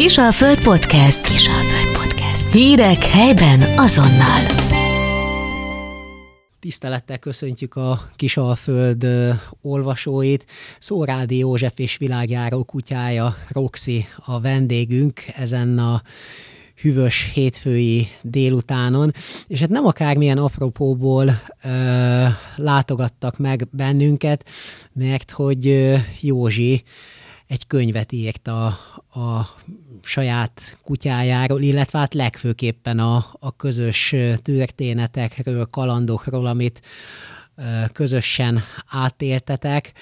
[0.00, 1.28] Kisalföld Podcast.
[1.28, 2.52] Kisalföld Podcast.
[2.52, 4.40] Hírek helyben azonnal.
[6.60, 9.06] Tisztelettel köszöntjük a Kisalföld
[9.62, 10.44] olvasóit.
[10.78, 16.02] Szórádi József és világjáró kutyája Roxi a vendégünk ezen a
[16.80, 19.12] hűvös hétfői délutánon,
[19.46, 22.26] és hát nem akármilyen apropóból ö,
[22.56, 24.48] látogattak meg bennünket,
[24.92, 26.84] mert hogy Józsi
[27.50, 28.66] egy könyvet írt a,
[29.20, 29.56] a
[30.02, 36.80] saját kutyájáról, illetve hát legfőképpen a, a közös történetekről, kalandokról, amit
[37.92, 39.92] közösen átéltetek.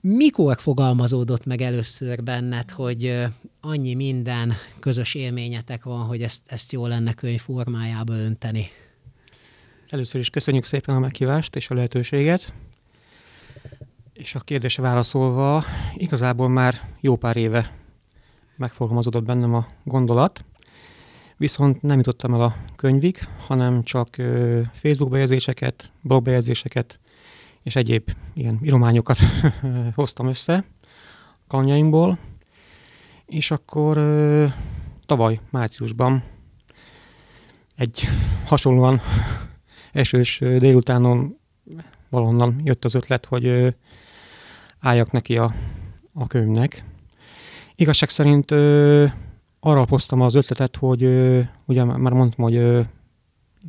[0.00, 3.24] Mikor fogalmazódott meg először benned, hogy
[3.60, 8.70] annyi minden közös élményetek van, hogy ezt, ezt jó lenne könyv formájába önteni?
[9.88, 12.54] Először is köszönjük szépen a meghívást és a lehetőséget.
[14.12, 17.79] És a kérdése válaszolva, igazából már jó pár éve
[18.60, 20.44] megfogalmazódott bennem a gondolat,
[21.36, 24.08] viszont nem jutottam el a könyvig, hanem csak
[24.72, 27.00] Facebook bejegyzéseket, blog bejegyzéseket
[27.62, 29.18] és egyéb ilyen írományokat
[29.94, 30.64] hoztam össze
[31.46, 32.18] kanyaimból,
[33.26, 33.98] és akkor
[35.06, 36.22] tavaly márciusban
[37.76, 38.08] egy
[38.46, 39.00] hasonlóan
[39.92, 41.38] esős délutánon
[42.08, 43.74] valahonnan jött az ötlet, hogy
[44.80, 45.54] álljak neki a,
[46.12, 46.84] a könyvnek.
[47.80, 49.06] Igazság szerint ö,
[49.60, 52.80] arra hoztam az ötletet, hogy ö, ugye már mondtam, hogy ö,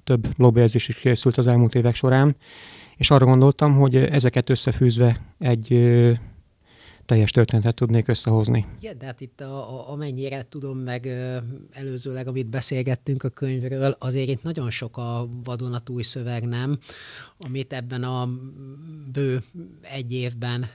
[0.04, 2.36] több blogbejegyzés is készült az elmúlt évek során,
[2.98, 6.12] és arra gondoltam, hogy ezeket összefűzve egy ö,
[7.06, 8.66] teljes történetet tudnék összehozni.
[8.80, 11.08] Igen, de hát itt a, a, amennyire tudom meg
[11.72, 16.80] előzőleg, amit beszélgettünk a könyvről, azért itt nagyon sok a vadonatúj szöveg, nem?
[17.38, 18.30] Amit ebben a
[19.12, 19.44] bő
[19.82, 20.66] egy évben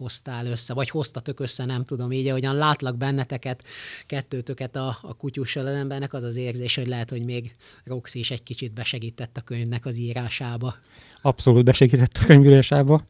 [0.00, 3.62] hoztál össze, vagy hoztatok össze, nem tudom, így ahogyan látlak benneteket,
[4.06, 8.42] kettőtöket a, a kutyussal embernek, az az érzés, hogy lehet, hogy még Roxy is egy
[8.42, 10.74] kicsit besegített a könyvnek az írásába.
[11.22, 13.04] Abszolút besegített a könyvírásába.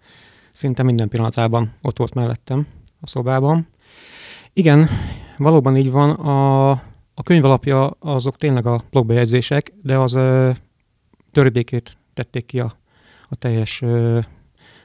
[0.52, 2.66] Szinte minden pillanatában ott volt mellettem
[3.00, 3.68] a szobában.
[4.52, 4.88] Igen,
[5.36, 6.10] valóban így van.
[6.10, 6.70] A,
[7.14, 10.50] a könyv alapja azok tényleg a blogbejegyzések, de az ö,
[11.32, 12.76] töredékét tették ki a,
[13.28, 14.18] a teljes ö,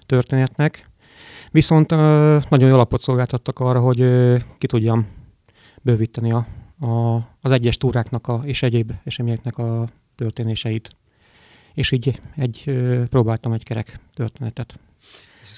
[0.05, 0.89] történetnek.
[1.55, 1.89] Viszont
[2.49, 3.97] nagyon jó alapot szolgáltattak arra, hogy
[4.57, 5.07] ki tudjam
[5.81, 6.47] bővíteni a,
[6.79, 10.89] a, az egyes túráknak a, és egyéb eseményeknek a történéseit.
[11.73, 12.63] És így egy,
[13.09, 14.79] próbáltam egy kerek történetet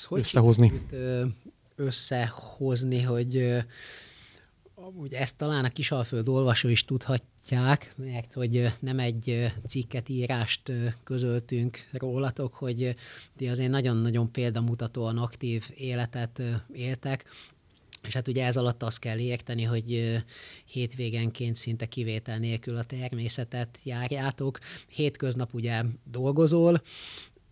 [0.05, 0.71] hogy összehozni.
[1.75, 3.63] összehozni, hogy
[4.75, 6.85] ugye ezt talán a Kisalföld olvasó is
[7.47, 10.71] tudhatják, mert hogy nem egy cikket, írást
[11.03, 12.95] közöltünk rólatok, hogy
[13.37, 16.41] ti azért nagyon-nagyon példamutatóan aktív életet
[16.73, 17.25] éltek,
[18.03, 20.21] és hát ugye ez alatt azt kell érteni, hogy
[20.65, 24.59] hétvégenként szinte kivétel nélkül a természetet járjátok.
[24.87, 26.81] Hétköznap ugye dolgozol,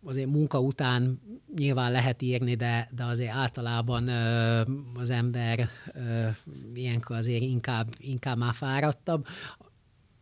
[0.03, 1.22] azért munka után
[1.55, 4.61] nyilván lehet írni, de, de azért általában ö,
[4.95, 6.28] az ember ö,
[6.73, 9.28] ilyenkor azért inkább, inkább már fáradtabb.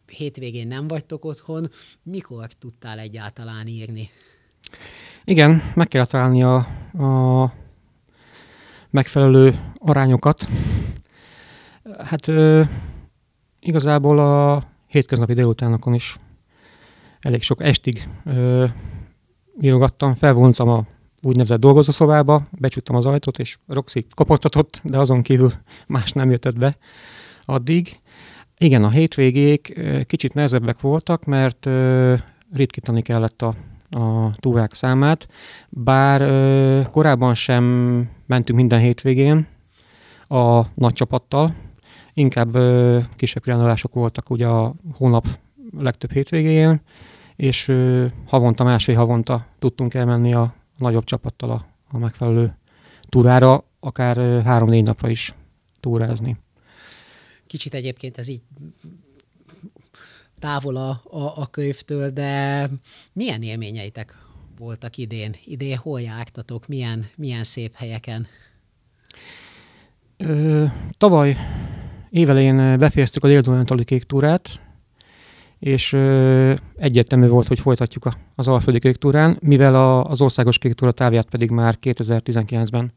[0.07, 1.69] Hétvégén nem vagytok otthon.
[2.03, 4.09] Mikor tudtál egyáltalán írni?
[5.25, 6.55] Igen, meg kell találni a,
[7.03, 7.53] a
[8.89, 10.47] megfelelő arányokat.
[11.97, 12.61] Hát ö,
[13.59, 16.17] igazából a hétköznapi délutánokon is
[17.19, 18.65] elég sok estig ö,
[19.61, 20.85] írogattam, felvontam a
[21.21, 25.51] úgynevezett dolgozószobába, becsüttem az ajtót, és Roxy kopogtatott, de azon kívül
[25.87, 26.77] más nem jött be
[27.45, 27.99] addig.
[28.63, 31.69] Igen, a hétvégék kicsit nehezebbek voltak, mert
[32.53, 33.55] ritkítani kellett a,
[33.99, 35.27] a túrák számát,
[35.69, 36.21] bár
[36.91, 37.63] korábban sem
[38.25, 39.47] mentünk minden hétvégén
[40.27, 41.55] a nagy csapattal,
[42.13, 42.57] inkább
[43.15, 45.27] kisebb kirándulások voltak ugye a hónap
[45.79, 46.81] legtöbb hétvégén,
[47.35, 47.71] és
[48.27, 52.57] havonta, másfél havonta tudtunk elmenni a nagyobb csapattal a, a megfelelő
[53.09, 55.33] túrára, akár három-négy napra is
[55.79, 56.37] túrázni.
[57.53, 58.41] Kicsit egyébként ez így
[60.39, 62.69] távol a, a, a könyvtől, de
[63.13, 64.17] milyen élményeitek
[64.57, 65.35] voltak idén?
[65.45, 66.67] Idén hol jártatok?
[66.67, 68.27] Milyen, milyen szép helyeken?
[70.17, 70.65] Ö,
[70.97, 71.37] tavaly
[72.09, 74.59] évelején befejeztük a dél kék túrát,
[75.59, 80.57] és ö, egyértelmű volt, hogy folytatjuk a, az Alföldi Kék Túrán, mivel a, az Országos
[80.57, 82.91] Kék Túra távját pedig már 2019-ben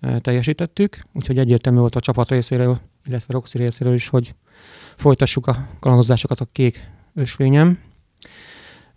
[0.00, 4.34] ö, teljesítettük, úgyhogy egyértelmű volt a csapat részéről, illetve Roxy részéről is, hogy
[4.96, 7.78] folytassuk a kalandozásokat a kék ösvényem.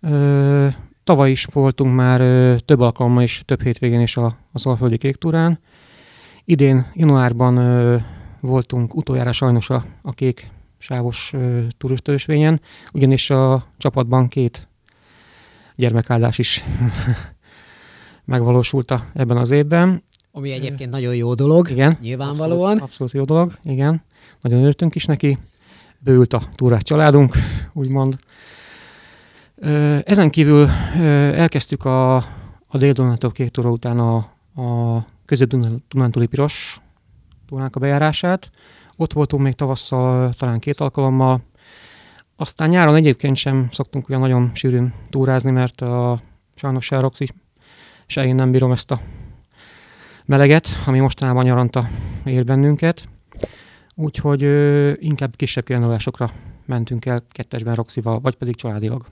[0.01, 0.67] Ö,
[1.03, 5.15] tavaly is voltunk már ö, több alkalommal is, több hétvégén is a, az Alföldi Kék
[5.15, 5.59] Túrán.
[6.45, 7.97] Idén, januárban ö,
[8.39, 11.33] voltunk utoljára sajnos a, a kék sávos
[11.77, 12.61] turistaösvényen,
[12.93, 14.67] ugyanis a csapatban két
[15.75, 16.63] gyermekáldás is
[18.25, 20.03] megvalósult ebben az évben.
[20.37, 22.71] Ami egyébként nagyon jó dolog, igen, nyilvánvalóan.
[22.71, 24.03] Abszolút, abszolút jó dolog, igen.
[24.41, 25.37] Nagyon örültünk is neki.
[25.99, 27.35] Bőült a túrát családunk,
[27.73, 28.17] úgymond.
[30.03, 30.67] Ezen kívül
[31.35, 32.15] elkezdtük a,
[32.67, 34.15] a dél két túra után a,
[34.61, 36.81] a közép-dunántúli piros
[37.47, 38.51] túránk a bejárását.
[38.95, 41.41] Ott voltunk még tavasszal talán két alkalommal.
[42.35, 46.19] Aztán nyáron egyébként sem szoktunk olyan nagyon sűrűn túrázni, mert a,
[46.55, 47.27] sajnos Roxy,
[48.05, 49.01] se én nem bírom ezt a
[50.25, 51.89] meleget, ami mostanában nyaranta
[52.25, 53.09] ér bennünket.
[53.95, 56.31] Úgyhogy ö, inkább kisebb kirándulásokra
[56.65, 59.05] mentünk el kettesben Roxival, vagy pedig családilag.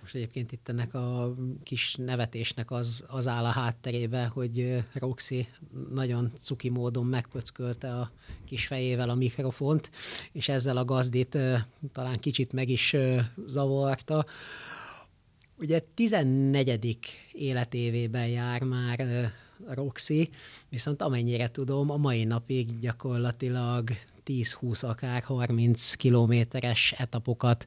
[0.00, 5.48] Most egyébként itt ennek a kis nevetésnek az, az áll a hátterében, hogy Roxy
[5.94, 8.10] nagyon cuki módon megpöckölte a
[8.44, 9.90] kis fejével a mikrofont,
[10.32, 11.38] és ezzel a gazdit
[11.92, 12.96] talán kicsit meg is
[13.46, 14.24] zavarta.
[15.58, 17.06] Ugye 14.
[17.32, 19.32] életévében jár már
[19.66, 20.30] Roxy,
[20.68, 23.90] viszont amennyire tudom, a mai napig gyakorlatilag
[24.26, 27.66] 10-20, akár 30 kilométeres etapokat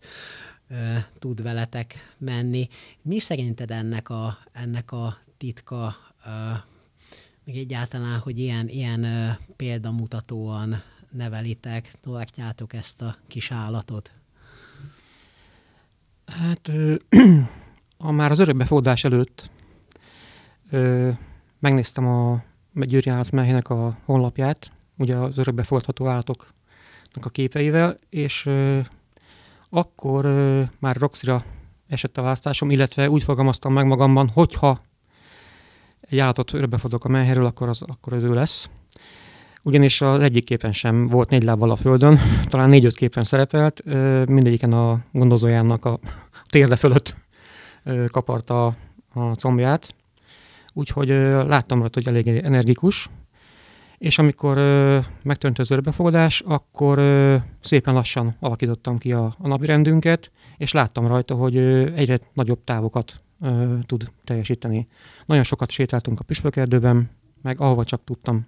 [1.19, 2.67] tud veletek menni.
[3.01, 5.95] Mi szerinted ennek a, ennek a titka,
[7.43, 9.05] még egyáltalán, hogy ilyen, ilyen
[9.55, 10.81] példamutatóan
[11.11, 14.11] nevelitek, tartjátok ezt a kis állatot?
[16.25, 16.71] Hát
[17.97, 19.49] a, már az örökbefogadás előtt
[20.69, 21.09] ö,
[21.59, 22.43] megnéztem a
[22.73, 28.79] Győri Állatmelyhének a honlapját, ugye az örökbefogadható állatoknak a képeivel, és ö,
[29.69, 31.43] akkor ö, már Roxira
[31.87, 34.81] esett a választásom, illetve úgy fogalmaztam meg magamban, hogyha
[36.01, 38.69] egy állatot örökbefogok a menhelyről, akkor az, akkor az ő lesz.
[39.61, 42.19] Ugyanis az egyik képen sem volt négy lábbal a földön,
[42.49, 45.99] talán négy-öt képen szerepelt, ö, mindegyiken a gondozójának a
[46.49, 47.15] térde fölött
[48.11, 48.65] kaparta
[49.13, 49.95] a combját.
[50.77, 51.07] Úgyhogy
[51.47, 53.09] láttam rajta, hogy elég energikus,
[53.97, 56.99] és amikor ö, megtörtént az örbefogadás, akkor
[57.59, 61.57] szépen lassan alakítottam ki a, a napi rendünket, és láttam rajta, hogy
[61.95, 64.87] egyre nagyobb távokat ö, tud teljesíteni.
[65.25, 67.09] Nagyon sokat sétáltunk a püspökerdőben,
[67.41, 68.47] meg ahova csak tudtam,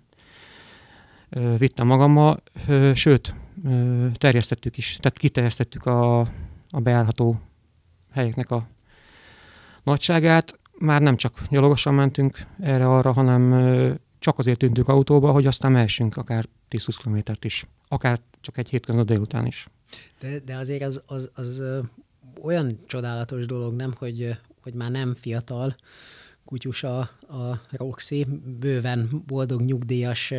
[1.29, 3.35] ö, vittem magammal, ö, sőt,
[3.65, 6.19] ö, terjesztettük is, tehát kiterjesztettük a,
[6.69, 7.39] a bejárható
[8.11, 8.67] helyeknek a
[9.83, 10.58] nagyságát.
[10.79, 16.45] Már nem csak gyalogosan mentünk erre-arra, hanem csak azért tűntünk autóba, hogy aztán mehessünk akár
[16.69, 19.67] 10-20 kilométert is, akár csak egy hétközben délután is.
[20.19, 21.61] De, de azért az, az, az
[22.41, 25.75] olyan csodálatos dolog, nem, hogy, hogy már nem fiatal
[26.45, 28.25] kutyus a, a Roxy,
[28.59, 30.33] bőven boldog nyugdíjas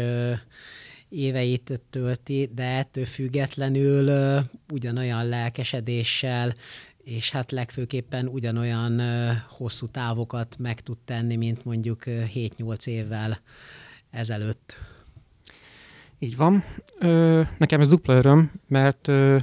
[1.09, 4.41] éveit tölti, de ettől függetlenül
[4.73, 6.55] ugyanolyan lelkesedéssel,
[7.05, 9.01] és hát legfőképpen ugyanolyan
[9.49, 13.39] hosszú távokat meg tud tenni, mint mondjuk 7-8 évvel
[14.11, 14.77] ezelőtt.
[16.19, 16.65] Így van.
[16.99, 19.39] Ö, nekem ez dupla öröm, mert ö,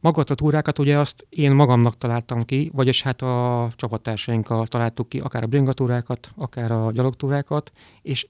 [0.00, 5.18] magat a túrákat ugye azt én magamnak találtam ki, vagyis hát a csapattársainkkal találtuk ki,
[5.18, 7.72] akár a bringatúrákat, akár a gyalogtúrákat,
[8.02, 8.26] és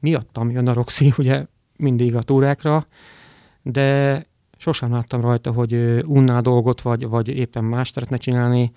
[0.00, 2.86] miattam jön a Roxy ugye mindig a túrákra,
[3.62, 4.26] de
[4.64, 5.74] sosem láttam rajta, hogy
[6.06, 8.72] unná dolgot, vagy, vagy éppen más szeretne csinálni.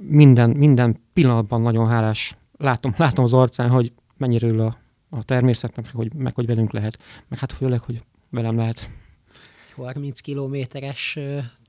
[0.00, 2.36] Minden, minden pillanatban nagyon hálás.
[2.58, 4.76] Látom, látom az arcán, hogy mennyire ül a,
[5.08, 6.98] a természetnek, meg hogy, meg hogy velünk lehet.
[7.28, 8.90] Meg hát főleg, hogy velem lehet.
[9.74, 11.18] 30 kilométeres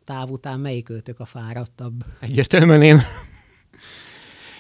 [0.03, 2.03] táv után melyik őtök a fáradtabb?
[2.19, 3.01] Egyértelműen én.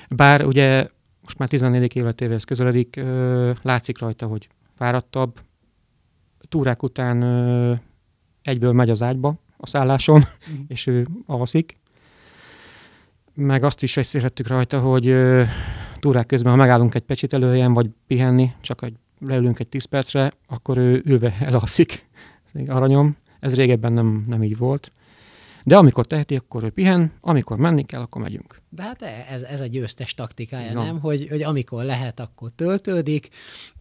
[0.09, 0.87] Bár ugye
[1.21, 1.95] most már 14.
[1.95, 3.01] életével közeledik,
[3.61, 5.39] látszik rajta, hogy fáradtabb.
[6.49, 7.19] Túrák után
[8.47, 10.61] egyből megy az ágyba a szálláson, mm.
[10.67, 11.77] és ő alszik.
[13.33, 15.43] Meg azt is észrevettük rajta, hogy ö,
[15.99, 20.33] túrák közben, ha megállunk egy pecsit előhelyen, vagy pihenni, csak egy, leülünk egy 10 percre,
[20.47, 22.05] akkor ő ülve elalszik.
[22.53, 23.17] Ez aranyom.
[23.39, 24.91] Ez régebben nem, nem így volt.
[25.63, 28.61] De amikor teheti, akkor ő pihen, amikor menni kell, akkor megyünk.
[28.69, 29.01] De hát
[29.31, 30.83] ez, ez a győztes taktikája, no.
[30.83, 30.99] nem?
[30.99, 33.29] Hogy, hogy amikor lehet, akkor töltődik,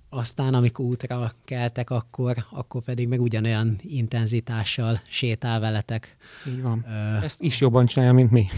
[0.08, 6.16] aztán amikor útra keltek, akkor, akkor pedig meg ugyanolyan intenzitással sétál veletek.
[6.48, 6.84] Így van.
[6.88, 7.24] Ö...
[7.24, 8.46] Ezt is jobban csinálja, mint mi.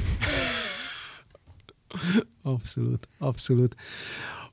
[2.42, 3.76] abszolút, abszolút.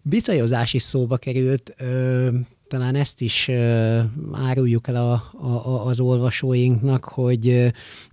[0.01, 1.73] Bicajozás is szóba került.
[1.77, 2.29] Ö,
[2.75, 3.49] talán ezt is
[4.31, 5.13] áruljuk el a,
[5.45, 7.45] a, az olvasóinknak, hogy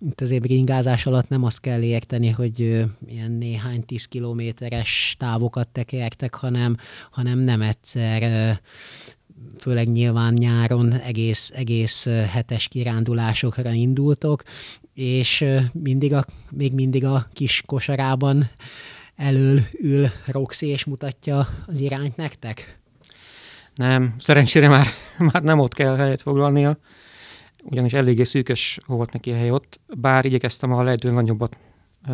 [0.01, 2.59] itt azért bringázás alatt nem azt kell érteni, hogy
[3.07, 6.77] ilyen néhány tíz kilométeres távokat tekertek, hanem,
[7.11, 8.61] hanem nem egyszer
[9.59, 14.43] főleg nyilván nyáron egész, egész hetes kirándulásokra indultok,
[14.95, 18.51] és mindig a, még mindig a kis kosarában
[19.17, 22.82] elől ül Roxy, és mutatja az irányt nektek?
[23.75, 24.87] Nem, szerencsére már,
[25.33, 26.79] már nem ott kell helyet foglalnia,
[27.63, 31.57] ugyanis eléggé szűkös volt neki a hely ott, bár igyekeztem a lehető nagyobbat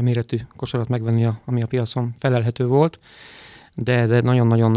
[0.00, 3.00] méretű kosarat megvenni, ami a piacon felelhető volt,
[3.74, 4.72] de, de nagyon-nagyon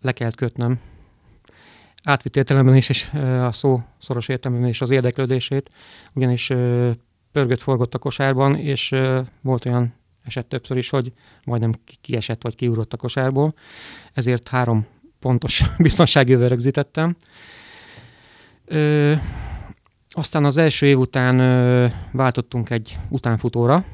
[0.00, 0.80] le kellett kötnöm.
[2.02, 3.10] Átvitt értelemben is, és
[3.42, 5.70] a szó szoros értelemben is az érdeklődését,
[6.12, 6.46] ugyanis
[7.32, 8.94] pörgött forgott a kosárban, és
[9.40, 9.94] volt olyan
[10.24, 11.12] eset többször is, hogy
[11.44, 13.54] majdnem kiesett vagy kiúrott a kosárból,
[14.12, 14.86] ezért három
[15.20, 17.16] pontos biztonsági rögzítettem.
[18.64, 19.12] Ö,
[20.10, 23.84] aztán az első év után ö, váltottunk egy utánfutóra,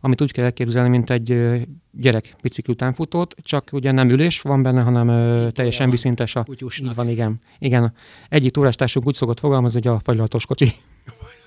[0.00, 1.56] amit úgy kell elképzelni, mint egy ö,
[1.90, 6.42] gyerek bicikli utánfutót, csak ugye nem ülés van benne, hanem ö, teljesen viszintes a...
[6.42, 6.94] Kutyusnak.
[6.94, 7.40] Van, igen.
[7.58, 7.92] Igen.
[8.28, 10.72] Egyik túrástársunk úgy szokott fogalmazni, hogy a fagylaltos kocsi.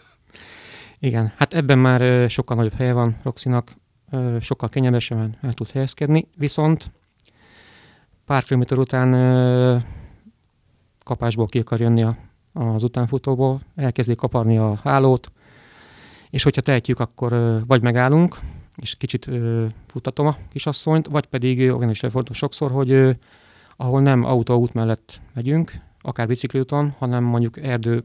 [0.99, 1.33] igen.
[1.37, 3.71] Hát ebben már ö, sokkal nagyobb helye van Roxinak,
[4.11, 6.91] ö, sokkal kényelmesebben el tud helyezkedni, viszont
[8.27, 9.77] pár kilométer után ö,
[11.03, 12.15] kapásból ki akar jönni a,
[12.53, 15.31] az utánfutóból, elkezdi kaparni a hálót,
[16.29, 18.39] és hogyha tehetjük, akkor vagy megállunk,
[18.75, 23.17] és kicsit ö, futtatom a kisasszonyt, vagy pedig olyan is előfordul sokszor, hogy
[23.75, 28.03] ahol nem autóút mellett megyünk, akár bicikliúton, hanem mondjuk erdő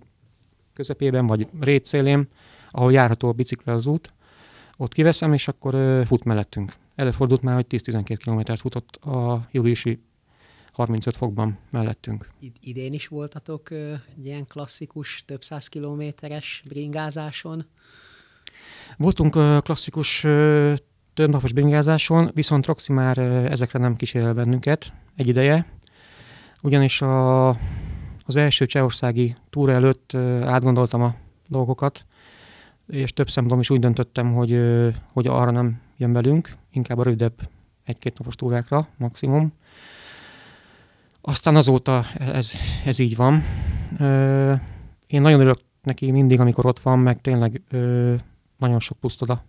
[0.74, 2.28] közepében, vagy rét szélén,
[2.70, 4.12] ahol járható a bicikli az út,
[4.76, 6.72] ott kiveszem, és akkor fut mellettünk.
[6.94, 10.00] Előfordult már, hogy 10-12 kilométert futott a júliusi
[10.72, 12.30] 35 fokban mellettünk.
[12.40, 17.64] Id- idén is voltatok egy ilyen klasszikus, több száz kilométeres bringázáson?
[18.96, 20.20] Voltunk klasszikus
[21.14, 23.18] több napos bringázáson, viszont Roxy már
[23.50, 25.66] ezekre nem kísérel bennünket egy ideje,
[26.62, 27.48] ugyanis a,
[28.24, 30.14] az első csehországi túra előtt
[30.44, 31.14] átgondoltam a
[31.48, 32.06] dolgokat,
[32.86, 34.60] és több szempontból is úgy döntöttem, hogy,
[35.12, 37.48] hogy arra nem jön velünk, inkább a rövidebb
[37.84, 39.52] egy-két napos túrákra maximum.
[41.24, 42.52] Aztán azóta ez,
[42.84, 43.42] ez így van.
[45.06, 47.62] Én nagyon örülök neki mindig, amikor ott van, meg tényleg
[48.56, 49.44] nagyon sok pusztod a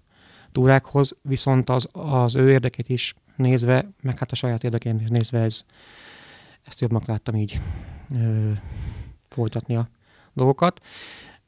[0.51, 5.39] túrákhoz, viszont az, az ő érdekét is nézve, meg hát a saját érdekét is nézve,
[5.39, 5.61] ez,
[6.63, 7.59] ezt jobbnak láttam így
[8.15, 8.51] ö,
[9.29, 9.89] folytatni a
[10.33, 10.81] dolgokat.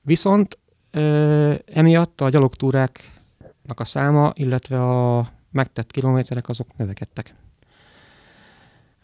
[0.01, 0.59] Viszont
[0.91, 7.35] ö, emiatt a gyalogtúráknak a száma, illetve a megtett kilométerek azok növekedtek.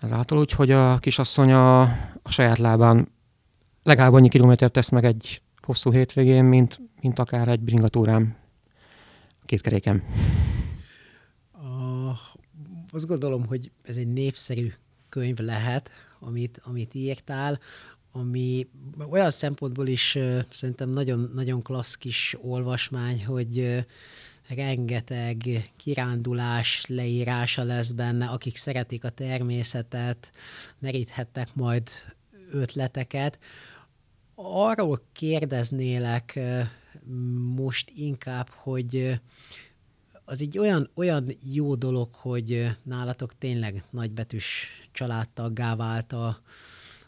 [0.01, 1.81] Ezáltal úgy, hogy a kisasszony a,
[2.22, 3.08] a saját lábán
[3.84, 8.36] legalább annyi kilométert tesz meg egy hosszú hétvégén, mint, mint akár egy bringatúrám
[9.46, 10.03] két keréken.
[11.51, 12.10] A,
[12.91, 14.72] azt gondolom, hogy ez egy népszerű
[15.10, 15.89] könyv lehet,
[16.20, 17.60] amit, amit írtál,
[18.12, 18.67] ami
[19.10, 23.77] olyan szempontból is uh, szerintem nagyon, nagyon klassz kis olvasmány, hogy uh,
[24.48, 30.31] rengeteg kirándulás leírása lesz benne, akik szeretik a természetet,
[30.79, 31.89] meríthettek majd
[32.51, 33.39] ötleteket.
[34.36, 36.39] Arról kérdeznélek
[37.55, 39.19] most inkább, hogy
[40.25, 46.41] az egy olyan, olyan jó dolog, hogy nálatok tényleg nagybetűs családtaggá vált a,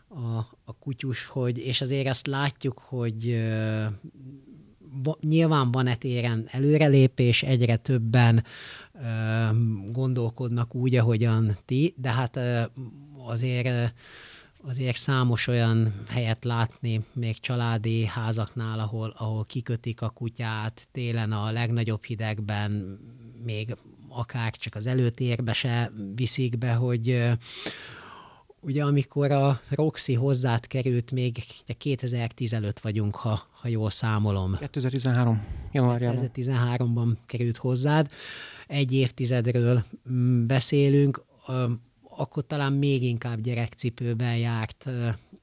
[0.08, 3.44] a, a kutyus, hogy, és azért azt látjuk, hogy
[5.22, 8.44] nyilván van e téren előrelépés, egyre többen
[8.94, 9.02] uh,
[9.92, 12.40] gondolkodnak úgy, ahogyan ti, de hát
[13.26, 13.94] azért
[14.66, 21.52] azért számos olyan helyet látni, még családi házaknál, ahol, ahol kikötik a kutyát, télen a
[21.52, 23.00] legnagyobb hidegben,
[23.46, 23.76] még
[24.10, 27.24] akár csak az előtérbe se viszik be, hogy
[28.66, 31.44] ugye amikor a Roxy hozzád került, még
[31.78, 34.58] 2010 előtt vagyunk, ha, ha jól számolom.
[34.58, 35.46] 2013.
[35.72, 36.32] januárjában.
[36.36, 38.12] 2013-ban került hozzád.
[38.68, 41.24] Egy évtizedről mm, beszélünk
[42.18, 44.90] akkor talán még inkább gyerekcipőben járt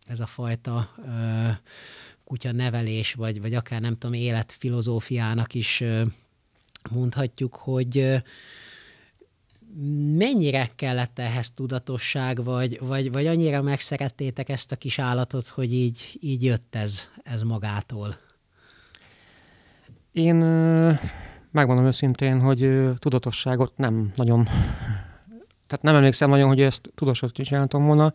[0.07, 0.95] ez a fajta
[2.25, 5.85] kutya nevelés, vagy, vagy akár nem tudom, életfilozófiának is
[6.91, 8.23] mondhatjuk, hogy
[10.17, 16.19] mennyire kellett ehhez tudatosság, vagy, vagy, vagy annyira megszerettétek ezt a kis állatot, hogy így,
[16.21, 18.17] így jött ez, ez magától?
[20.13, 20.37] Én
[21.51, 24.49] megmondom őszintén, hogy tudatosságot nem nagyon
[25.71, 28.13] tehát nem emlékszem nagyon, hogy ezt tudosat csináltam volna.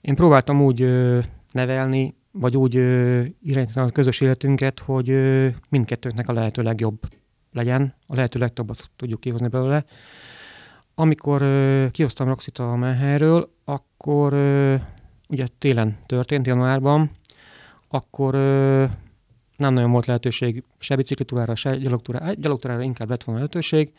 [0.00, 0.80] Én próbáltam úgy
[1.52, 2.74] nevelni, vagy úgy
[3.42, 5.08] irányítani a közös életünket, hogy
[5.70, 6.98] mindkettőnknek a lehető legjobb
[7.52, 9.84] legyen, a lehető legtöbbet tudjuk kihozni belőle.
[11.00, 14.74] Amikor ö, kihoztam Roxit a menhelyről, akkor ö,
[15.28, 17.10] ugye télen történt, januárban,
[17.88, 18.84] akkor ö,
[19.56, 23.92] nem nagyon volt lehetőség se biciklitúrára, se gyalogtúrára, gyalogtúrára inkább lett volna lehetőség,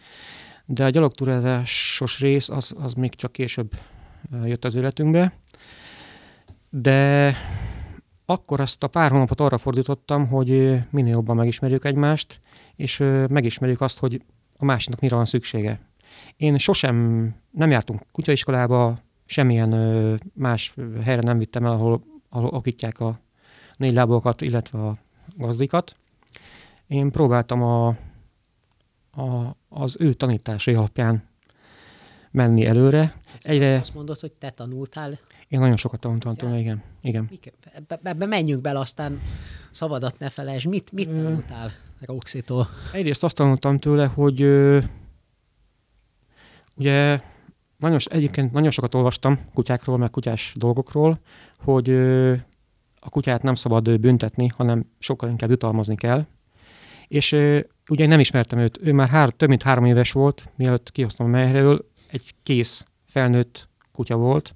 [0.65, 3.71] de a gyalogtúrázásos rész az, az még csak később
[4.43, 5.33] jött az életünkbe.
[6.69, 7.33] De
[8.25, 12.39] akkor azt a pár hónapot arra fordítottam, hogy minél jobban megismerjük egymást,
[12.75, 12.97] és
[13.29, 14.21] megismerjük azt, hogy
[14.57, 15.90] a másiknak mire van szüksége.
[16.37, 20.73] Én sosem nem jártunk kutyaiskolába, semmilyen más
[21.03, 23.19] helyre nem vittem el, ahol, ahol okítják a
[23.77, 24.97] négy lábokat, illetve a
[25.37, 25.95] gazdikat.
[26.87, 27.87] Én próbáltam a,
[29.11, 31.23] a, az ő tanításai alapján
[32.31, 33.15] menni előre.
[33.41, 33.79] Egyre...
[33.79, 35.19] Azt mondod, hogy te tanultál?
[35.47, 36.83] Én nagyon sokat tanultam tőle, igen.
[37.01, 37.29] igen.
[37.73, 39.21] Ebbe, ebbe menjünk bele, aztán
[39.71, 40.67] szabadat ne felejtsd.
[40.67, 42.67] Mit, mit tanultál Roxitól?
[42.93, 44.79] Egyrészt azt tanultam tőle, hogy ö,
[46.81, 47.19] ugye
[47.77, 51.19] nagyon, egyébként nagyon sokat olvastam kutyákról, meg kutyás dolgokról,
[51.57, 51.89] hogy
[52.99, 56.25] a kutyát nem szabad büntetni, hanem sokkal inkább jutalmazni kell.
[57.07, 57.31] És
[57.89, 61.25] ugye én nem ismertem őt, ő már hár, több mint három éves volt, mielőtt kihoztam
[61.25, 64.55] a melyről, egy kész felnőtt kutya volt.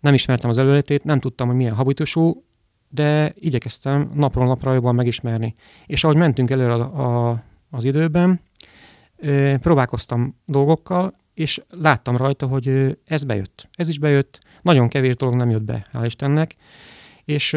[0.00, 2.44] Nem ismertem az előletét, nem tudtam, hogy milyen habitusú,
[2.88, 5.54] de igyekeztem napról napra jobban megismerni.
[5.86, 8.40] És ahogy mentünk előre a, a, az időben,
[9.60, 13.68] próbálkoztam dolgokkal, és láttam rajta, hogy ez bejött.
[13.72, 16.56] Ez is bejött, nagyon kevés dolog nem jött be, hál' Istennek.
[17.24, 17.56] És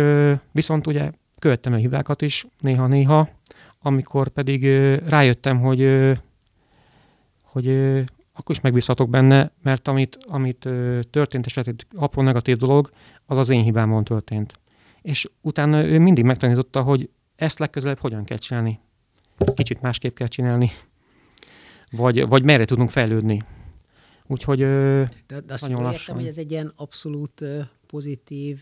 [0.51, 3.30] viszont ugye követtem a hibákat is néha-néha,
[3.80, 4.65] amikor pedig
[5.08, 6.10] rájöttem, hogy,
[7.42, 7.68] hogy
[8.34, 10.70] akkor is megbízhatok benne, mert amit, amit
[11.10, 12.89] történt esetleg apró negatív dolog,
[13.25, 14.60] az az én hibámon történt.
[15.01, 18.80] És utána ő mindig megtanította, hogy ezt legközelebb hogyan kell csinálni.
[19.56, 20.72] Kicsit másképp kell csinálni.
[21.92, 23.42] Vagy, vagy merre tudunk fejlődni.
[24.27, 26.00] Úgyhogy de, de azt nagyon lassan.
[26.00, 27.44] Értem, hogy ez egy ilyen abszolút
[27.88, 28.62] pozitív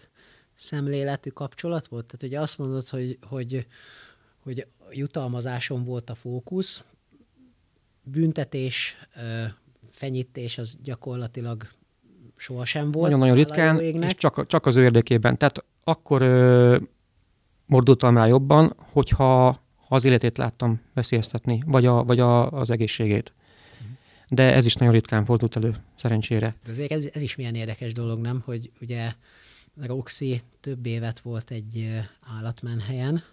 [0.55, 2.05] szemléletű kapcsolat volt?
[2.05, 3.67] Tehát ugye azt mondod, hogy, hogy,
[4.39, 6.83] hogy jutalmazáson volt a fókusz,
[8.03, 8.95] büntetés,
[9.91, 11.67] fenyítés az gyakorlatilag
[12.35, 13.11] sohasem volt.
[13.11, 15.37] Nagyon-nagyon ritkán, és csak, csak az ő érdekében.
[15.37, 16.77] Tehát akkor ö,
[17.65, 23.33] mordultam rá jobban, hogyha az életét láttam veszélyeztetni, vagy, a, vagy a, az egészségét.
[24.33, 26.55] De ez is nagyon ritkán fordult elő, szerencsére.
[26.65, 28.41] De azért ez, ez is milyen érdekes dolog, nem?
[28.45, 29.13] Hogy ugye
[29.81, 31.99] Roxy több évet volt egy
[32.37, 33.23] állatmenhelyen.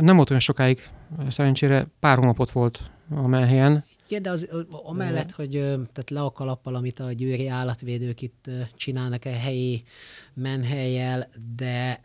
[0.00, 0.88] Nem volt olyan sokáig,
[1.28, 3.84] szerencsére pár hónapot volt a menhelyen.
[4.08, 9.24] Igen, de az, amellett, hogy tehát le a kalappal, amit a győri állatvédők itt csinálnak
[9.24, 9.82] a helyi
[10.34, 12.00] menhelyel, de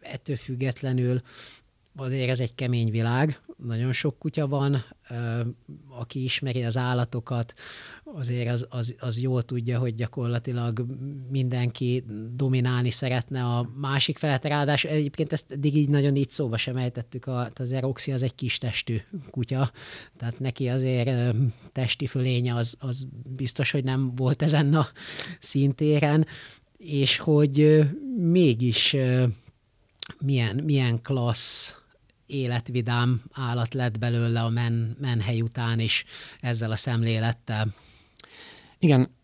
[0.00, 1.22] ettől függetlenül
[1.96, 4.84] azért ez egy kemény világ, nagyon sok kutya van,
[5.88, 7.54] aki ismeri az állatokat,
[8.04, 10.86] azért az, az, az jól tudja, hogy gyakorlatilag
[11.30, 12.04] mindenki
[12.34, 14.44] dominálni szeretne a másik felet.
[14.44, 18.34] Ráadásul egyébként ezt eddig így nagyon így szóba sem ejtettük, a, az Eroxi az egy
[18.34, 19.70] kis testű kutya,
[20.16, 21.34] tehát neki azért
[21.72, 23.06] testi fölénye az, az
[23.36, 24.86] biztos, hogy nem volt ezen a
[25.40, 26.26] szintéren,
[26.76, 27.84] és hogy
[28.16, 28.96] mégis
[30.18, 31.85] milyen, milyen klassz
[32.26, 36.04] életvidám állat lett belőle a men, menhely után is
[36.40, 37.74] ezzel a szemlélettel.
[38.78, 39.14] Igen,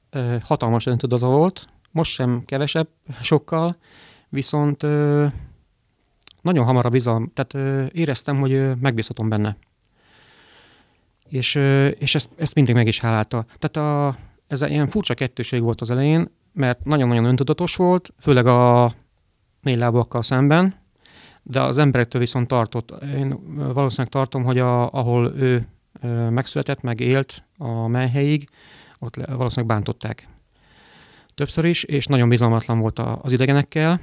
[0.41, 2.89] hatalmas öntudata volt, most sem kevesebb,
[3.23, 3.77] sokkal,
[4.29, 4.83] viszont
[6.43, 7.55] nagyon hamar a bizalom, tehát
[7.95, 9.57] éreztem, hogy megbízhatom benne.
[11.29, 11.55] És,
[11.99, 13.47] és ezt, ezt mindig meg is hálálta.
[13.59, 18.93] Tehát a, ez ilyen furcsa kettőség volt az elején, mert nagyon-nagyon öntudatos volt, főleg a
[19.61, 20.82] négy lábakkal szemben,
[21.43, 23.03] de az emberektől viszont tartott.
[23.03, 25.67] Én valószínűleg tartom, hogy a, ahol ő
[26.31, 28.49] megszületett, meg élt a menhelyig,
[28.99, 30.29] ott valószínűleg bántották.
[31.35, 34.01] Többször is, és nagyon bizalmatlan volt az idegenekkel,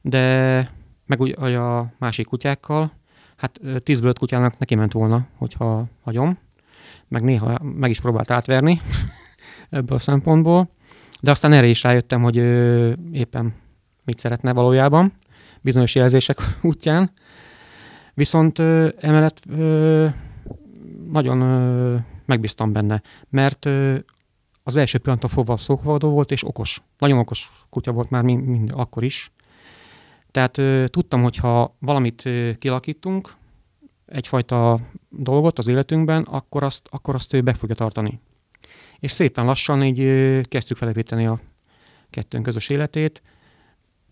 [0.00, 0.70] de
[1.06, 2.92] meg úgy a másik kutyákkal,
[3.36, 6.38] hát tízből öt kutyának neki ment volna, hogyha hagyom,
[7.08, 8.80] meg néha meg is próbált átverni
[9.70, 10.70] ebből a szempontból,
[11.20, 12.36] de aztán erre is rájöttem, hogy
[13.12, 13.54] éppen
[14.04, 15.12] mit szeretne valójában,
[15.66, 16.38] bizonyos jelzések
[16.70, 17.10] útján.
[18.14, 20.06] Viszont ö, emellett ö,
[21.10, 23.96] nagyon ö, megbíztam benne, mert ö,
[24.62, 26.82] az első pillanattól fogva szókvadó volt, és okos.
[26.98, 29.32] Nagyon okos kutya volt már mind, mind akkor is.
[30.30, 33.34] Tehát ö, tudtam, hogy ha valamit ö, kilakítunk,
[34.06, 38.20] egyfajta dolgot az életünkben, akkor azt, akkor azt ő be fogja tartani.
[38.98, 41.38] És szépen lassan így ö, kezdtük felépíteni a
[42.10, 43.22] kettőnk közös életét,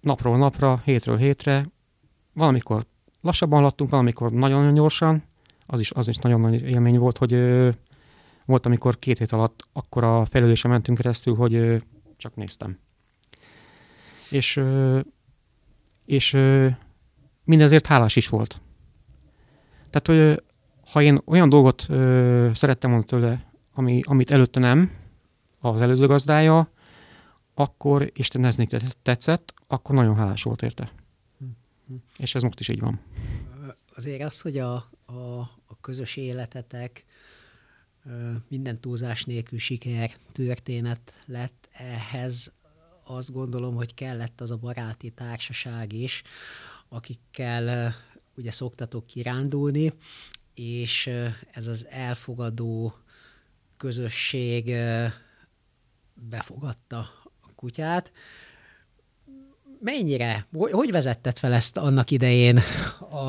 [0.05, 1.69] napról napra, hétről hétre,
[2.33, 2.87] valamikor
[3.21, 5.23] lassabban haladtunk, valamikor nagyon-nagyon gyorsan,
[5.67, 7.71] az is, az is nagyon nagy élmény volt, hogy ö,
[8.45, 11.77] volt, amikor két hét alatt akkora fejlődésen mentünk keresztül, hogy ö,
[12.17, 12.79] csak néztem.
[14.31, 14.61] És,
[16.05, 16.37] és
[17.45, 18.63] mindezért hálás is volt.
[19.91, 20.43] Tehát, hogy
[20.91, 24.91] ha én olyan dolgot ö, szerettem volna tőle, ami, amit előtte nem,
[25.59, 26.69] az előző gazdája,
[27.55, 28.57] akkor, és ez
[29.03, 30.93] tetszett, akkor nagyon hálás volt érte.
[31.39, 31.95] Hm.
[32.17, 33.01] És ez most is így van.
[33.95, 34.75] Azért az, hogy a,
[35.05, 37.05] a, a közös életetek
[38.49, 42.53] minden túlzás nélkül siker történet lett, ehhez
[43.05, 46.23] azt gondolom, hogy kellett az a baráti társaság is,
[46.89, 47.95] akikkel
[48.37, 49.93] ugye szoktatok kirándulni,
[50.55, 51.07] és
[51.51, 52.95] ez az elfogadó
[53.77, 54.77] közösség
[56.15, 56.99] befogadta
[57.41, 58.13] a kutyát.
[59.85, 62.61] Mennyire, hogy vezetted fel ezt annak idején
[63.11, 63.29] a,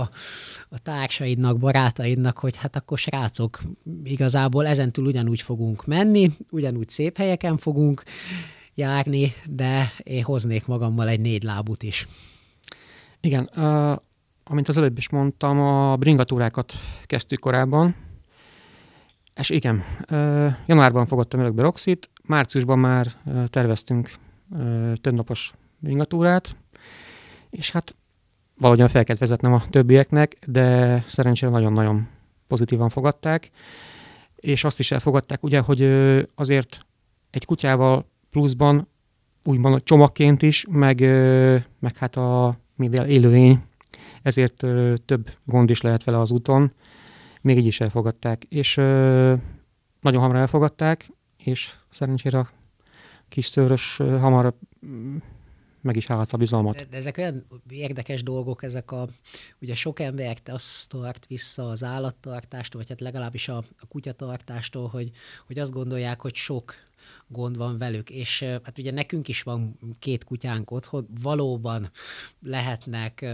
[0.70, 3.62] a társaidnak, barátaidnak, hogy hát akkor srácok,
[4.04, 8.04] igazából ezentúl ugyanúgy fogunk menni, ugyanúgy szép helyeken fogunk
[8.74, 12.08] járni, de én hoznék magammal egy négy lábút is.
[13.22, 13.96] Igen, uh,
[14.44, 16.74] amint az előbb is mondtam, a bringatúrákat
[17.06, 17.96] kezdtük korábban,
[19.36, 24.12] és igen, uh, januárban fogadtam örökbe Roxit, márciusban már uh, terveztünk
[24.50, 25.54] uh, többnapos
[25.86, 26.56] bringatúrát,
[27.50, 27.95] és hát
[28.58, 32.08] valahogyan fel kellett vezetnem a többieknek, de szerencsére nagyon-nagyon
[32.48, 33.52] pozitívan fogadták,
[34.36, 35.82] és azt is elfogadták, ugye, hogy
[36.36, 36.86] azért
[37.30, 38.88] egy kutyával pluszban
[39.43, 41.00] úgymond csomagként is, meg,
[41.80, 43.63] meg hát a mivel élőlény,
[44.21, 44.65] ezért
[45.06, 46.71] több gond is lehet vele az úton,
[47.41, 48.43] még így is elfogadták.
[48.43, 48.76] És
[50.02, 52.50] nagyon hamar elfogadták, és szerencsére a
[53.30, 54.54] kis szőrös hamar
[55.86, 56.76] meg is állhat a bizalmat.
[56.76, 59.10] De, de ezek olyan érdekes dolgok, ezek a,
[59.62, 65.12] ugye sok ember azt tart vissza az állattartástól, vagy hát legalábbis a, a kutyatartástól, hogy,
[65.48, 66.74] hogy azt gondolják, hogy sok
[67.28, 71.91] gond van velük, és hát ugye nekünk is van két kutyánk otthon, valóban
[72.41, 73.26] lehetnek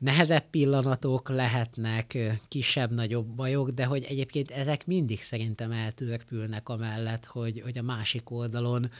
[0.00, 7.78] nehezebb pillanatok, lehetnek kisebb-nagyobb bajok, de hogy egyébként ezek mindig szerintem eltörpülnek amellett, hogy, hogy
[7.78, 8.90] a másik oldalon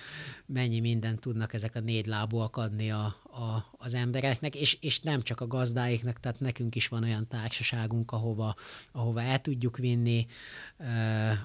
[0.47, 5.23] mennyi mindent tudnak ezek a négy lábúak adni a, a, az embereknek, és, és nem
[5.23, 8.57] csak a gazdáiknak, tehát nekünk is van olyan társaságunk, ahova,
[8.93, 10.27] ahova el tudjuk vinni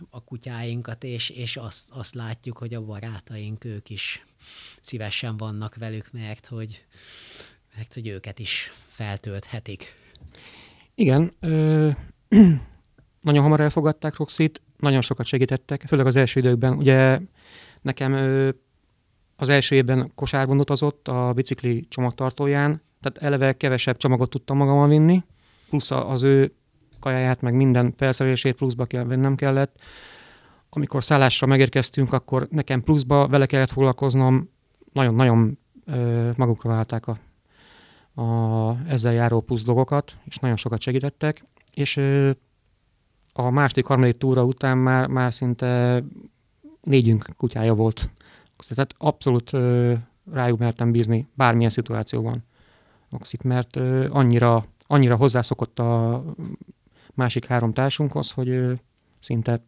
[0.09, 4.23] a kutyáinkat, és, és azt, azt látjuk, hogy a barátaink ők is
[4.81, 6.85] szívesen vannak velük, mert hogy,
[7.75, 9.93] mert hogy őket is feltölthetik.
[10.95, 11.89] Igen, ö,
[13.21, 16.77] nagyon hamar elfogadták Roxit, nagyon sokat segítettek, főleg az első időkben.
[16.77, 17.19] Ugye
[17.81, 18.49] nekem ö,
[19.35, 25.23] az első évben kosárban utazott a bicikli csomagtartóján, tehát eleve kevesebb csomagot tudtam magammal vinni,
[25.69, 26.53] plusz az ő
[26.99, 29.79] kajáját, meg minden felszerelését pluszba kell vennem kellett.
[30.69, 34.49] Amikor szállásra megérkeztünk, akkor nekem pluszba vele kellett foglalkoznom,
[34.93, 35.57] nagyon-nagyon
[36.35, 37.17] magukra válták a
[38.15, 41.97] a ezzel járó plusz dolgokat, és nagyon sokat segítettek, és
[43.33, 46.03] a második, harmadik túra után már, már szinte
[46.81, 48.09] négyünk kutyája volt.
[48.67, 49.51] Tehát abszolút
[50.31, 52.43] rájuk mertem bízni bármilyen szituációban.
[53.43, 53.75] Mert
[54.09, 56.23] annyira, annyira hozzászokott a
[57.13, 58.79] másik három társunkhoz, hogy
[59.19, 59.61] szinte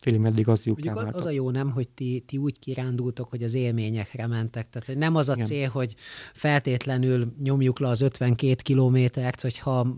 [0.00, 3.54] félig meddig az Mondjuk az a jó nem, hogy ti, ti úgy kirándultok, hogy az
[3.54, 4.68] élményekre mentek.
[4.70, 5.44] Tehát nem az a Igen.
[5.44, 5.94] cél, hogy
[6.34, 9.96] feltétlenül nyomjuk le az 52 kilométert, hogyha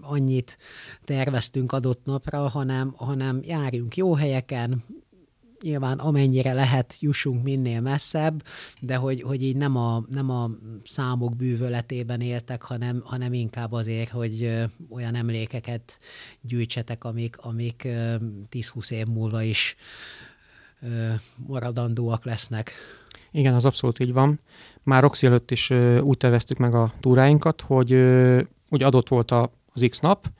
[0.00, 0.58] annyit
[1.04, 4.84] terveztünk adott napra, hanem, hanem járjunk jó helyeken,
[5.62, 8.44] nyilván amennyire lehet, jussunk minél messzebb,
[8.80, 10.50] de hogy, hogy így nem a, nem a
[10.84, 15.98] számok bűvöletében éltek, hanem, hanem inkább azért, hogy olyan emlékeket
[16.40, 17.88] gyűjtsetek, amik, amik
[18.50, 19.76] 10-20 év múlva is
[21.46, 22.72] maradandóak lesznek.
[23.30, 24.40] Igen, az abszolút így van.
[24.82, 25.70] Már Roxy előtt is
[26.00, 27.92] úgy terveztük meg a túráinkat, hogy
[28.68, 29.30] ugye adott volt
[29.72, 30.30] az X nap,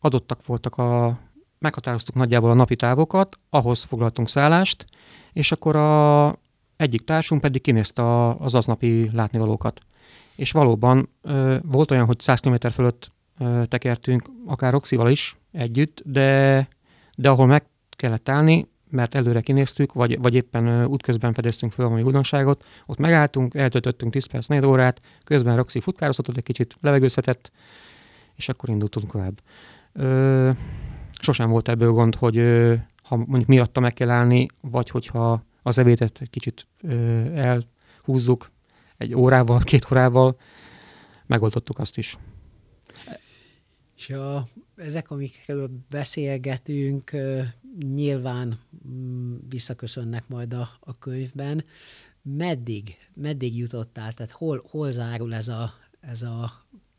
[0.00, 1.18] adottak voltak a
[1.58, 4.84] meghatároztuk nagyjából a napi távokat, ahhoz foglaltunk szállást,
[5.32, 6.38] és akkor a
[6.76, 9.80] egyik társunk pedig kinézte a, az aznapi látnivalókat.
[10.36, 16.02] És valóban ö, volt olyan, hogy 100 km fölött ö, tekertünk, akár Roxival is együtt,
[16.04, 16.68] de,
[17.14, 21.84] de ahol meg kellett állni, mert előre kinéztük, vagy, vagy éppen ö, útközben fedeztünk fel
[21.84, 27.50] valami újdonságot, ott megálltunk, eltöltöttünk 10 perc, 4 órát, közben Roxy futkározott, egy kicsit levegőzhetett,
[28.34, 29.40] és akkor indultunk tovább.
[29.92, 30.50] Ö,
[31.20, 32.36] sosem volt ebből gond, hogy
[33.02, 36.66] ha mondjuk miatta meg kell állni, vagy hogyha az evétet egy kicsit
[37.34, 38.50] elhúzzuk
[38.96, 40.38] egy órával, két órával,
[41.26, 42.16] megoldottuk azt is.
[43.96, 47.10] És a, ezek, amikről beszélgetünk,
[47.78, 51.64] nyilván mm, visszaköszönnek majd a, a könyvben,
[52.22, 56.52] meddig, meddig jutottál, tehát hol, hol zárul ez a, ez a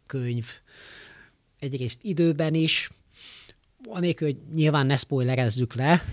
[0.06, 0.45] könyv?
[1.60, 2.91] Egyrészt időben is,
[3.86, 6.04] anélkül, hogy nyilván ne spoilerezzük le,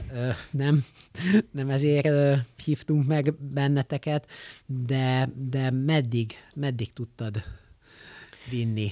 [0.51, 0.85] nem,
[1.51, 4.27] nem ezért hívtunk meg benneteket,
[4.67, 7.45] de, de meddig, meddig tudtad
[8.51, 8.91] vinni?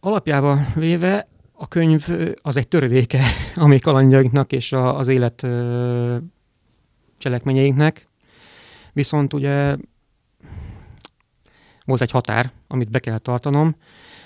[0.00, 2.06] Alapjában véve a könyv
[2.42, 5.46] az egy törvéke a mi kalandjainknak és a, az élet
[7.18, 8.08] cselekményeinknek,
[8.92, 9.76] viszont ugye
[11.84, 13.76] volt egy határ, amit be kell tartanom,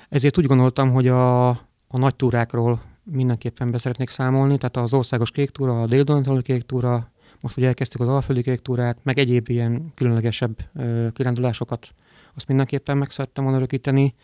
[0.08, 1.48] ezért úgy gondoltam, hogy a,
[1.88, 6.62] a nagy túrákról mindenképpen be szeretnék számolni, tehát az országos kék túra, a dél kék
[6.62, 11.94] túra, most ugye elkezdtük az alföldi kék túrát, meg egyéb ilyen különlegesebb ö, kirándulásokat,
[12.34, 14.14] azt mindenképpen meg szerettem volna örökíteni.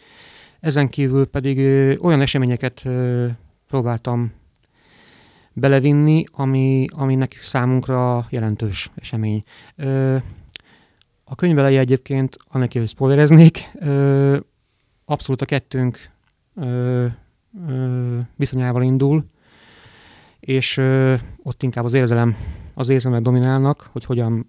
[0.61, 3.27] Ezen kívül pedig ö, olyan eseményeket ö,
[3.69, 4.33] próbáltam
[5.53, 9.43] belevinni, ami, aminek számunkra jelentős esemény.
[9.77, 10.17] Ö,
[11.25, 14.37] a könyv elejé egyébként, annak hogy spoilereznék, ö,
[15.05, 16.11] abszolút a kettőnk
[16.55, 17.07] ö,
[18.37, 19.25] viszonyával indul,
[20.41, 20.79] és
[21.43, 22.37] ott inkább az érzelem,
[22.75, 24.49] az érzelmek dominálnak, hogy hogyan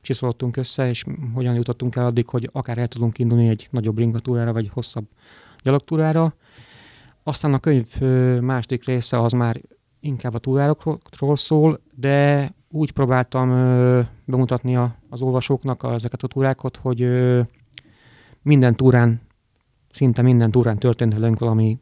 [0.00, 1.04] csiszolottunk össze, és
[1.34, 5.06] hogyan jutottunk el addig, hogy akár el tudunk indulni egy nagyobb ringatúrára, vagy hosszabb
[5.62, 6.34] gyalogtúrára.
[7.22, 8.00] Aztán a könyv
[8.40, 9.60] második része az már
[10.00, 16.26] inkább a túrárokról szól, de úgy próbáltam ö, bemutatni a, az olvasóknak a, ezeket a
[16.26, 17.40] túrákat, hogy ö,
[18.42, 19.20] minden túrán,
[19.94, 21.78] szinte minden túrán történt velünk valami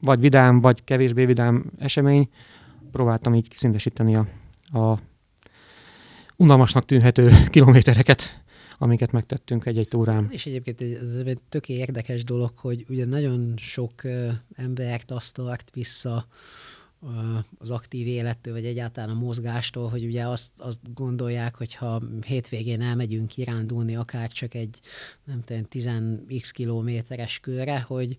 [0.00, 2.28] vagy vidám, vagy kevésbé vidám esemény.
[2.92, 4.26] Próbáltam így szintesíteni a,
[4.78, 4.98] a
[6.36, 8.42] unalmasnak tűnhető kilométereket,
[8.78, 10.26] amiket megtettünk egy-egy túrán.
[10.30, 13.92] És egyébként ez egy tök érdekes dolog, hogy ugye nagyon sok
[14.54, 16.26] embert azt tart vissza
[17.58, 22.80] az aktív élettől, vagy egyáltalán a mozgástól, hogy ugye azt, azt gondolják, hogy ha hétvégén
[22.80, 24.80] elmegyünk kirándulni akár csak egy,
[25.24, 28.16] nem tudom, 10x kilométeres körre, hogy,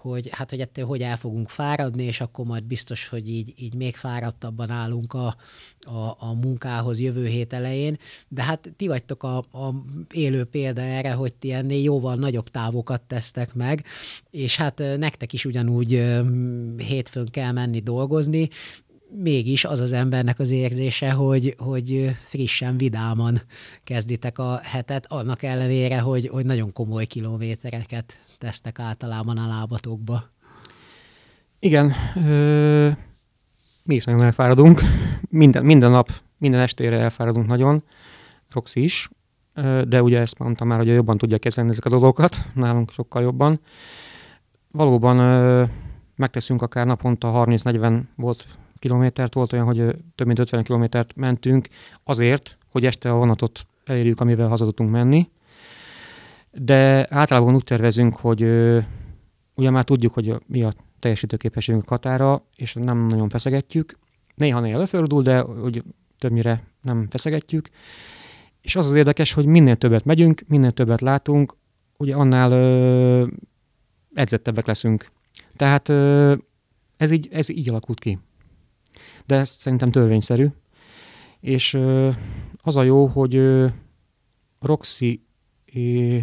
[0.00, 3.74] hogy hát, hogy ettől hogy el fogunk fáradni, és akkor majd biztos, hogy így, így
[3.74, 5.36] még fáradtabban állunk a,
[5.80, 9.74] a, a munkához jövő hét elején, de hát ti vagytok a, a
[10.10, 13.84] élő példa erre, hogy ti ennél jóval nagyobb távokat tesztek meg,
[14.30, 15.90] és hát nektek is ugyanúgy
[16.76, 18.48] hétfőn kell menni dolgozni,
[19.10, 23.40] mégis az az embernek az érzése, hogy, hogy frissen, vidáman
[23.84, 30.30] kezditek a hetet, annak ellenére, hogy, hogy nagyon komoly kilométereket tesztek általában a lábatokba.
[31.58, 32.90] Igen, ö,
[33.84, 34.80] mi is nagyon elfáradunk.
[35.30, 37.82] Minden, minden nap, minden estére elfáradunk nagyon.
[38.50, 39.08] Roxy is,
[39.54, 43.22] ö, de ugye ezt mondtam már, hogy jobban tudja kezelni ezeket a dolgokat, nálunk sokkal
[43.22, 43.60] jobban.
[44.70, 45.64] Valóban ö,
[46.16, 48.46] megteszünk akár naponta 30-40 volt
[48.78, 51.68] kilométert, volt olyan, hogy több mint 50 kilométert mentünk
[52.04, 55.28] azért, hogy este a vonatot elérjük, amivel haza tudtunk menni
[56.52, 58.78] de általában úgy tervezünk, hogy ö,
[59.54, 63.98] ugye már tudjuk, hogy mi a teljesítőképességünk határa, és nem nagyon feszegetjük.
[64.34, 65.82] Néha-néha előfordul, de hogy
[66.18, 67.68] többnyire nem feszegetjük.
[68.60, 71.56] És az az érdekes, hogy minél többet megyünk, minél többet látunk,
[71.96, 73.26] ugye annál ö,
[74.14, 75.10] edzettebbek leszünk.
[75.56, 76.34] Tehát ö,
[76.96, 78.18] ez, így, ez így alakult ki.
[79.26, 80.46] De ez szerintem törvényszerű.
[81.40, 82.10] És ö,
[82.62, 83.66] az a jó, hogy ö,
[84.60, 85.27] Roxy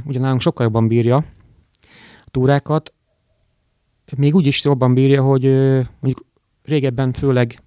[0.06, 1.16] ugye nálunk sokkal jobban bírja
[2.26, 2.94] a túrákat,
[4.18, 5.44] még úgy is jobban bírja, hogy
[6.00, 6.26] mondjuk
[6.64, 7.62] régebben főleg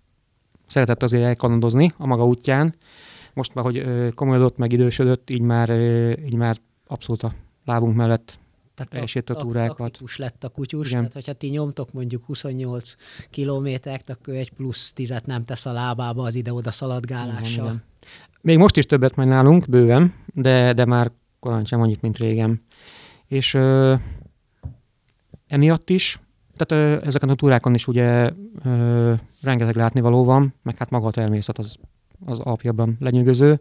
[0.66, 2.74] szeretett azért elkalandozni a maga útján,
[3.34, 5.70] most már, hogy komolyodott, meg idősödött, így már,
[6.24, 7.32] így már abszolút a
[7.64, 8.38] lábunk mellett
[8.78, 9.76] tehát teljesít a, a túrákat.
[9.76, 10.98] Taktikus lett a kutyus, Igen.
[10.98, 12.94] tehát hogyha ti nyomtok mondjuk 28
[13.30, 17.64] kilométert, akkor egy plusz tizet nem tesz a lábába az ide-oda szaladgálással.
[17.64, 17.82] Igen, igen.
[18.40, 21.12] Még most is többet megy nálunk, bőven, de, de már
[21.64, 22.62] sem annyit, mint régen.
[23.26, 23.94] És ö,
[25.46, 26.20] emiatt is,
[26.56, 28.32] tehát ö, ezeken a túrákon is ugye
[28.64, 31.76] ö, rengeteg látnivaló van, meg hát maga a természet az,
[32.24, 33.60] az alapjában lenyűgöző.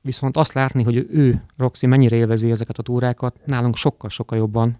[0.00, 4.78] Viszont azt látni, hogy ő, Roxy, mennyire élvezi ezeket a túrákat, nálunk sokkal-sokkal jobban.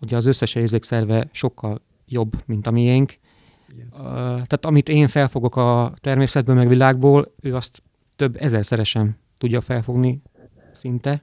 [0.00, 3.18] Ugye az összes érzékszerve sokkal jobb, mint a miénk.
[3.90, 7.82] Uh, tehát amit én felfogok a természetből, meg világból, ő azt
[8.16, 10.22] több ezerszeresen tudja felfogni
[10.72, 11.22] szinte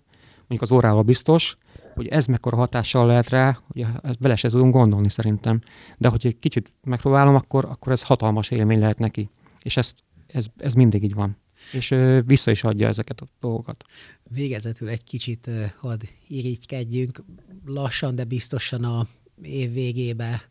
[0.50, 1.58] mondjuk az órával biztos,
[1.96, 5.62] hogy ez mekkora hatással lehet rá, hogy ezt bele se tudunk gondolni szerintem.
[5.98, 9.30] De hogy egy kicsit megpróbálom, akkor, akkor ez hatalmas élmény lehet neki.
[9.62, 11.38] És ezt, ez, ez mindig így van.
[11.72, 13.84] És ö, vissza is adja ezeket a dolgokat.
[14.30, 17.24] Végezetül egy kicsit ö, hadd irigykedjünk.
[17.66, 19.08] Lassan, de biztosan a
[19.42, 20.42] év végébe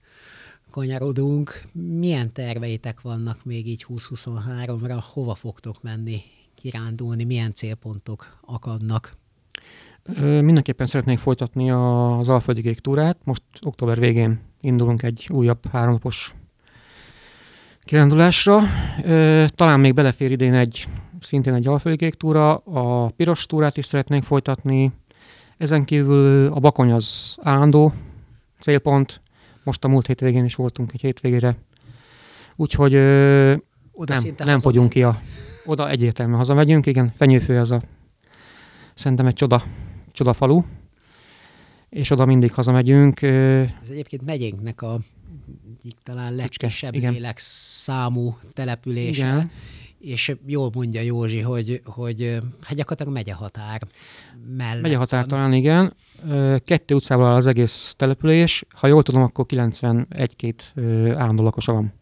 [0.70, 1.62] kanyarodunk.
[1.72, 5.02] Milyen terveitek vannak még így 2023-ra?
[5.12, 6.22] Hova fogtok menni
[6.54, 9.16] kirándulni, milyen célpontok akadnak?
[10.16, 13.18] Mindenképpen szeretnék folytatni az Alföldi túrát.
[13.25, 16.35] Most október végén indulunk egy újabb háromnapos
[17.81, 18.61] kirándulásra.
[19.49, 20.88] Talán még belefér idén egy,
[21.21, 24.92] szintén egy Alföldi Kék túra, a Piros túrát is szeretnénk folytatni.
[25.57, 27.92] Ezen kívül a Bakony az állandó
[28.61, 29.21] célpont.
[29.64, 31.57] Most a múlt hétvégén is voltunk egy hétvégére.
[32.57, 32.94] Úgyhogy
[33.92, 35.21] Oda nem, nem fogyunk ki a...
[35.64, 37.12] Oda egyértelműen hazamegyünk, igen.
[37.16, 37.81] Fenyőfő az a
[38.94, 39.62] szerintem egy csoda
[40.18, 40.62] csoda falu,
[41.88, 43.22] és oda mindig hazamegyünk.
[43.22, 45.00] Ez egyébként megyénknek a
[46.02, 46.94] talán legkisebb
[47.37, 49.26] számú települése.
[49.26, 49.50] Igen.
[49.98, 53.81] És jól mondja Józsi, hogy, hogy hát gyakorlatilag megyehatár
[54.57, 54.83] mellett.
[54.83, 55.28] Megyehatár van.
[55.28, 55.94] talán, igen.
[56.64, 58.64] Kettő utcával az egész település.
[58.70, 60.72] Ha jól tudom, akkor 91-két
[61.14, 61.92] állandó lakosa van.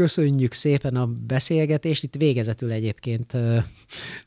[0.00, 2.02] Köszönjük szépen a beszélgetést.
[2.02, 3.32] Itt végezetül egyébként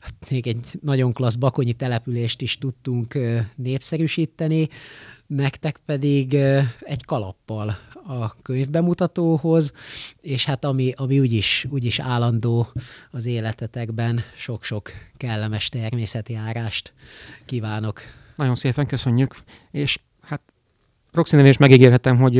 [0.00, 3.18] hát még egy nagyon klassz bakonyi települést is tudtunk
[3.56, 4.68] népszerűsíteni,
[5.26, 6.34] nektek pedig
[6.80, 7.68] egy kalappal
[8.06, 9.72] a könyvbemutatóhoz,
[10.20, 12.66] és hát ami, ami úgyis, úgyis állandó
[13.10, 16.92] az életetekben, sok-sok kellemes természeti járást
[17.44, 18.00] kívánok.
[18.36, 19.36] Nagyon szépen köszönjük,
[19.70, 20.40] és hát
[21.12, 22.38] Roxy is megígérhetem, hogy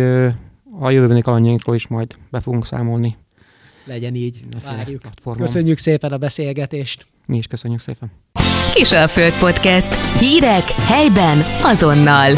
[0.79, 3.17] a jövőbeni kalandjainkról is majd be fogunk számolni.
[3.85, 5.01] Legyen így, várjuk.
[5.01, 5.47] Platformon.
[5.47, 7.07] Köszönjük szépen a beszélgetést.
[7.27, 8.13] Mi is köszönjük szépen.
[8.75, 10.19] Kisalföld Podcast.
[10.19, 12.33] Hírek helyben azonnal.